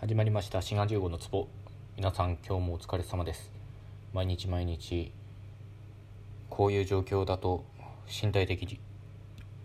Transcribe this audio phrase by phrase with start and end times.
[0.00, 1.48] 始まりました滋賀15の壺。
[1.96, 3.50] 皆さん今日もお疲れ様です。
[4.12, 5.12] 毎日毎日
[6.50, 7.64] こういう状況だと
[8.06, 8.80] 身体的に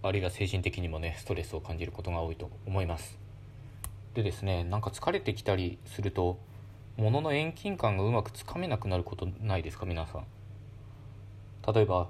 [0.01, 3.17] あるいは精神的にもねストレスを感じることが多いと思います。
[4.13, 6.37] でですねなんか疲れてきたりすると
[6.95, 10.25] 物の遠近感がうまくつかめなくなることないですか皆さん。
[11.73, 12.07] 例えば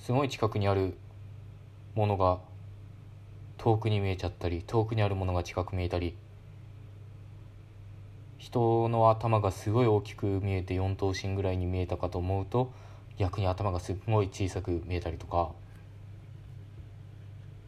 [0.00, 0.96] すごい近くにある
[1.94, 2.38] ものが
[3.58, 6.16] 遠くに見えちゃったり遠くにあるものが近く見えたり
[8.38, 12.72] 人の頭がすごい大きく見えて4頭身ぐらいに見えたかと思うと
[13.16, 15.52] 逆に頭がすごい小さく見えたりとか。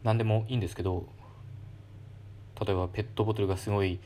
[0.03, 1.05] 何でもいいんですけど
[2.65, 3.99] 例えばペットボトルがすごい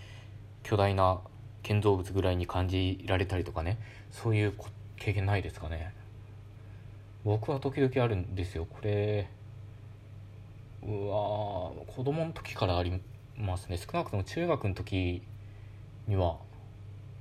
[0.63, 1.19] 巨大な
[1.63, 3.77] 建造物ぐらいに感じられたりとかね。
[4.09, 4.53] そういう
[4.97, 5.93] 経験ないですかね。
[7.23, 8.65] 僕は時々あるんですよ。
[8.65, 9.29] これ
[10.83, 12.99] うわ子供の時からあり
[13.37, 13.77] ますね。
[13.77, 15.21] 少なくとも中学の時
[16.07, 16.37] には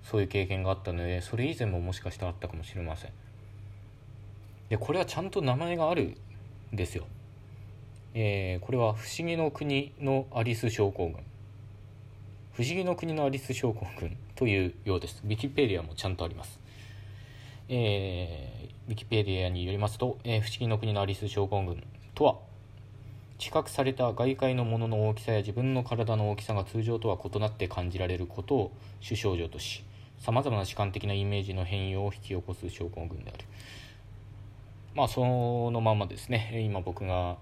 [0.03, 3.11] そういう経験があったのでそれ以前ももしかしたらあったかもしれません。
[4.69, 6.16] でこれはちゃんと名前がある
[6.73, 7.05] んですよ。
[8.15, 11.24] えー、これは不思議の国のアリス症候群。
[12.52, 15.23] 不思議の国のアリス症候群というようです。
[15.24, 16.59] ウィキペディアもちゃんとあります。
[17.69, 21.83] えー、ウィキペディアによりますと、えー、不思議の国のアリス症候群
[22.15, 22.37] とは
[23.39, 29.83] 知覚された外界のものの大きさや自分の体の大きさが通常とは異なって感じられることを主症状とし
[30.21, 33.45] さまざまな主観的なイメージの変容を引き起こす症候群である。
[34.95, 35.24] まあそ
[35.71, 36.62] のままですね。
[36.62, 37.38] 今僕が、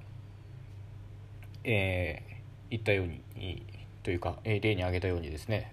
[1.64, 3.66] えー、言ったように
[4.04, 5.72] というか、え例に挙げたようにですね。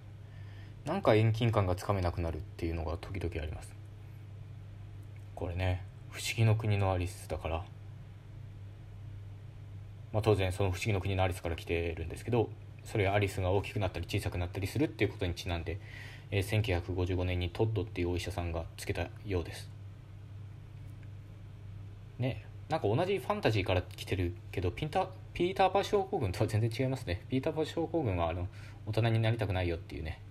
[0.86, 3.72] なんか遠近感がつかめなくなるっていうのが時々あります。
[5.36, 7.64] これね不思議の国のアリスだから。
[10.12, 12.50] まあ、当然その「不思議の国のアリス」から来てるんですけど
[12.86, 15.80] それはアリスが大きくなったり小さくなったりするっていうことにちなんで、
[16.32, 19.70] えー、1955年にトッドっていうお医者さんがつけたようです。
[22.20, 27.24] ねなんか同じファンタジーから来てるけどピンタピーターパー症候群とは全然違いますね。
[27.30, 28.48] ピーターパー症候群はあの
[28.86, 30.22] 大人になりたくないよっていうね。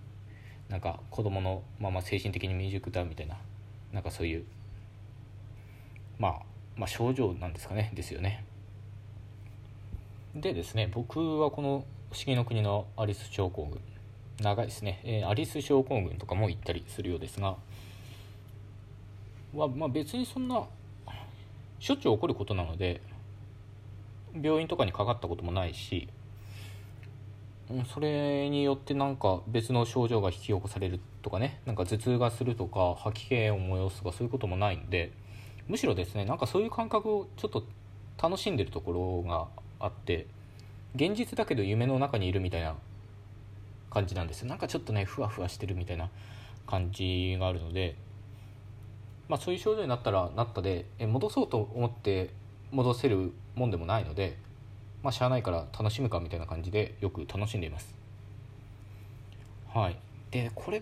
[0.69, 3.37] なんか子供のまま精神的に未熟だみたいな
[3.93, 4.45] なんかそういう
[6.17, 6.39] まあ
[6.75, 7.91] まあ症状なんですかね。
[7.93, 8.43] ですよね。
[10.33, 13.81] でですね僕はこの「不思議の国のアリス症候群」
[14.39, 17.57] 長いですね、えー、アリス症候群とかも言ったりするようですが。
[19.53, 20.63] は、まあ、別にそんな
[21.77, 23.01] しょっちゅう起こることなので
[24.41, 26.07] 病院とかにかかったこともないし
[27.93, 35.11] それによってなんか別の症状が引き起こされるとかねなんか頭痛がするとか吐き気を催すとかそういうこともないんで
[35.67, 37.63] むしろですねなんかそういう感覚をちょっと
[38.21, 39.47] 楽しんでるところが
[39.79, 40.27] あって
[40.95, 42.75] 現実だけど夢の中にいるみたいな
[43.89, 46.09] 感じなんですなんかちょっとねふわふわしてるみたいな
[46.65, 47.95] 感じがあるので
[49.27, 52.29] まあそういう症状になったらなったでえ戻そうと思って
[52.71, 54.37] 戻せるもんでもないので
[55.03, 57.93] まあしゃあないから楽しむかみたいな感じでよく楽しんでいます。
[59.73, 59.97] はい。
[60.31, 60.81] でこれ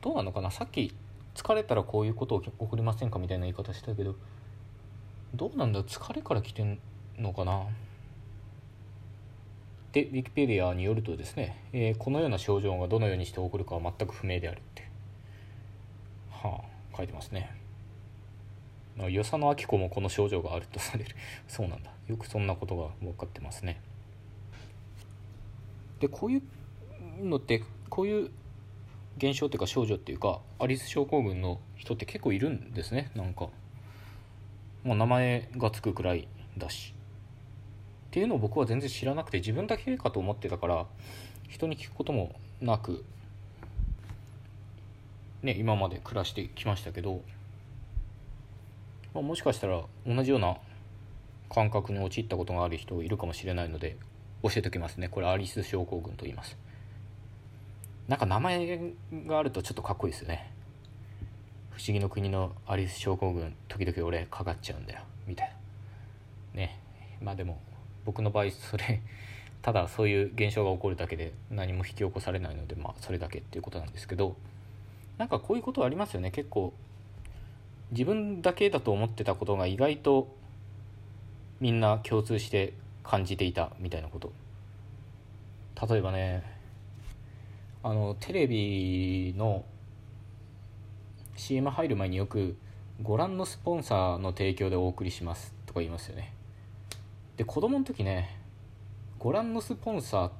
[0.00, 0.50] どうなのかな？
[0.50, 0.94] さっき
[1.34, 3.18] 疲れたらこういうことを起こりませんか？
[3.18, 4.14] みたいな言い方したけど
[5.34, 5.82] どうなんだ？
[5.82, 6.78] 疲れから来てん
[7.18, 7.62] のかな？
[9.92, 14.88] で、ウィキペディアによるとですね、えー、このような症状がどのようにして起こるかは全く不明であるって、
[16.30, 17.54] はあ、書いてますね。
[18.96, 21.14] 与謝野明子もこの症状があるとされる。
[21.48, 21.90] そうなんだ。
[22.08, 23.80] よくそんなことが分かってますね。
[26.00, 26.42] で、こういう
[27.24, 28.30] のって、こういう
[29.18, 33.50] 現象っていうか症状っていうか、アリス症候群の人って結構いるんですね、なんか。
[34.84, 36.28] もう名前が付くくらい
[36.58, 36.94] だし。
[38.12, 40.84] っていうのを僕は全然知らなくて自分だけかと思ってたから
[41.48, 43.06] 人に聞くこともなく、
[45.42, 47.22] ね、今まで暮らしてきましたけど、
[49.14, 50.58] まあ、もしかしたら同じような
[51.48, 53.96] 感覚に陥ったことがある人いるかもしれないので
[54.42, 55.08] 教えておきますね。
[55.08, 56.58] これアリス症候群と言います。
[58.08, 58.92] なんか名前
[59.26, 60.52] があるとちょっとかっこいいですよね。
[61.70, 65.56] 不思議の国のアリス症候群時々俺かかっちゃうんだよみたい
[66.52, 66.60] な。
[66.60, 66.78] ね。
[67.22, 67.58] まあでも
[68.04, 69.00] 僕の場合それ
[69.62, 74.36] ただそういう現象が起こるだけで何も引き起こされないのでまあそれだけっていうことなんですけど
[75.18, 76.30] なんかこういうことありますよね。
[76.30, 76.72] 結構
[77.92, 80.34] 自分だけだと思ってたことが意外と
[81.60, 82.72] みんな共通して
[83.04, 84.32] 感じていたみたいなこと。
[85.86, 86.42] 例えばね
[87.82, 89.64] あのテレビの
[91.36, 92.56] CM 入る前によく
[93.02, 96.32] ご覧のスポンサーの提供でお送りしますとか言いますよね。
[97.36, 98.38] で子供の時ね
[99.18, 100.30] ご覧のスポンサ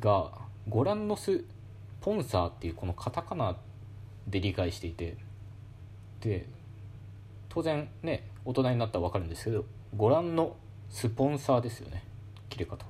[0.00, 0.30] ーが
[0.68, 1.44] ゴランノス
[2.00, 3.56] ポンサーっていうこのカタカナ
[4.26, 5.16] で理解していて
[6.20, 6.46] で
[7.48, 9.64] 当然ね大人になったら分かるんですけど
[9.96, 10.56] ご覧の
[10.90, 12.04] スポンサーですよね
[12.48, 12.84] 切れ方。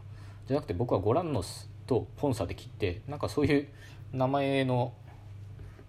[0.47, 3.69] じゃなくて僕はご覧のスとポンサーで切ってなんかそういう
[4.13, 4.93] 名前の、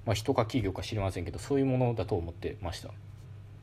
[0.06, 2.89] まあ、人か企業か知りませんけどそういうものだと思ってました。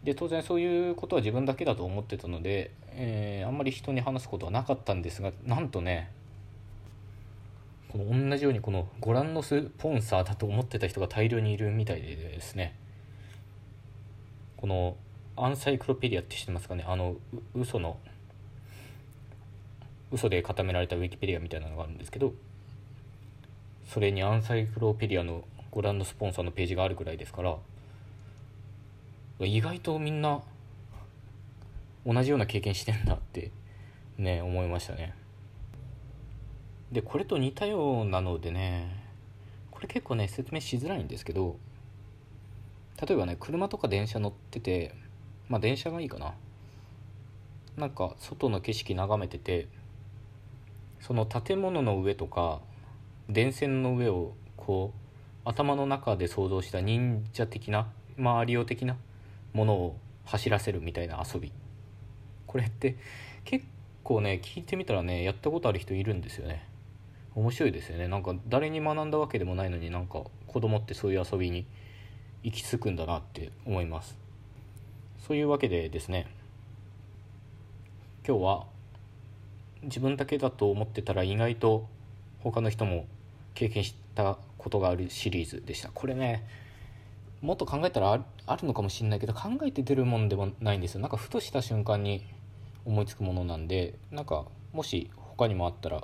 [0.05, 6.13] で当然そういうことは自分だけだと思ってたので、えー、あんまり人に話すことはなかったんですがなんとね
[7.89, 12.77] この同じようにこのご覧のスポンサーだと思ってた人が大量にいるみたいでですね。
[14.57, 14.97] この
[15.37, 16.85] アンサイクロペディアって知ってますかね？
[16.87, 17.17] あの
[17.55, 17.99] 嘘の
[20.11, 22.33] 嘘で固められたウィキペディアみたいなのがあるんですけど
[23.93, 27.57] それにアンサイクロペディアのご覧のスポンサーのページがあるぐらいですから
[29.41, 30.41] 意外とみんな
[32.07, 33.51] 同じような経験してんだって
[34.17, 35.15] ね思いましたね。
[36.93, 39.05] でこれと似たようなのでね
[39.71, 41.59] これ結構ね説明しづらいんですけど
[43.07, 44.95] 例えばね車とか電車乗ってて
[45.49, 46.35] まあ電車がいいかな。
[47.77, 49.69] なんか外の景色眺めてて
[51.01, 52.61] その建物の上とか
[53.29, 54.99] 電線の上をこう
[55.45, 58.97] 頭の中で想像した忍者的なマリオ的な
[59.57, 61.51] ものを走らせるみたいな遊び。
[62.47, 62.97] これって
[63.45, 63.65] 結
[64.05, 66.67] 構ね聞いてみたらねやったことある人いるんですよね。
[67.35, 68.07] 面白いですよね。
[68.07, 71.67] なんか誰に学んだわけでもないのになんか子供ってそういう遊びに
[72.43, 74.19] 行き着くんだなって思います。
[75.27, 76.29] そういうわけでですね
[78.29, 78.67] 今日は
[79.83, 81.89] 自分だけだと思ってたら意外と
[82.41, 83.07] 他の人も
[83.55, 85.89] 経験したことがあるシリーズでした。
[85.89, 86.47] これね
[87.41, 88.13] もっと考えたら
[88.47, 91.01] あるのかもしれないけど考えて出るもんでもないんですよ。
[91.01, 92.25] なんかふとした瞬間に
[92.85, 96.03] 思いつくものなんでなんかもし他にもあったら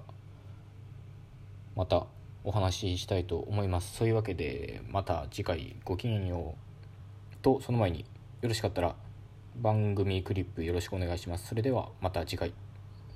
[1.74, 2.06] また
[2.44, 3.96] お話ししたいと思います。
[3.96, 6.54] そういうわけでまた次回ごきげんよ
[7.32, 8.04] うとその前に
[8.40, 8.94] よろしかったら
[9.56, 11.48] 番組クリップよろしくお願いします。
[11.48, 12.52] それではまた次回。